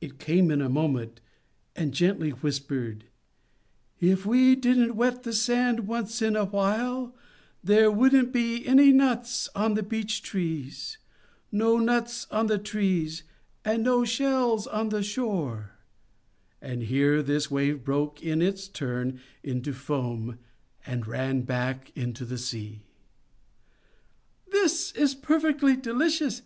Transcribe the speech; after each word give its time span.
It 0.00 0.20
came 0.20 0.52
in 0.52 0.62
a 0.62 0.68
moment, 0.68 1.20
and 1.74 1.92
gently 1.92 2.30
whispered, 2.30 3.06
"If 3.98 4.24
we 4.24 4.54
didn't 4.54 4.94
wet 4.94 5.24
the 5.24 5.32
sand 5.32 5.88
once 5.88 6.22
in 6.22 6.36
a 6.36 6.44
while 6.44 7.16
there 7.64 7.90
wouldn't 7.90 8.32
be 8.32 8.64
any 8.64 8.92
nuts 8.92 9.48
on 9.56 9.74
the 9.74 9.82
beach 9.82 10.22
trees, 10.22 10.98
no 11.50 11.76
nuts 11.76 12.28
on 12.30 12.46
the 12.46 12.56
trees, 12.58 13.24
and 13.64 13.82
no 13.82 14.04
shells 14.04 14.68
on 14.68 14.90
the 14.90 15.02
shore;" 15.02 15.72
and 16.62 16.84
here 16.84 17.20
this 17.20 17.50
Wave 17.50 17.82
broke 17.82 18.22
in 18.22 18.40
its 18.40 18.68
turn 18.68 19.18
into 19.42 19.72
foam, 19.72 20.38
and 20.86 21.04
ran 21.08 21.40
back 21.42 21.90
into 21.96 22.24
the 22.24 22.38
sea. 22.38 22.84
"This 24.52 24.92
is 24.92 25.16
perfectly 25.16 25.74
delicious!" 25.74 26.42